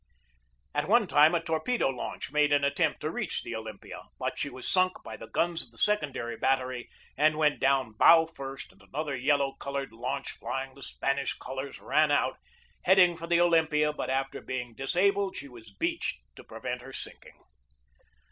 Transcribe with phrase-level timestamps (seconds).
[0.73, 4.49] At one time a torpedo launch made an attempt to reach the Olympia, but she
[4.49, 8.81] was sunk by the guns of the secondary battery and went down bow first, and
[8.81, 12.39] another yellow colored launch flying the Spanish colors ran out,
[12.85, 17.23] heading for the Olympia, but after being disabled she was beached to prevent her sink
[17.27, 17.39] ing.